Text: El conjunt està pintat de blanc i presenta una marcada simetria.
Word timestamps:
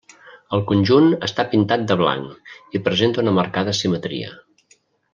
El 0.57 0.63
conjunt 0.71 1.09
està 1.27 1.45
pintat 1.51 1.83
de 1.93 1.99
blanc 2.01 2.75
i 2.79 2.83
presenta 2.89 3.25
una 3.27 3.35
marcada 3.41 3.79
simetria. 3.83 4.35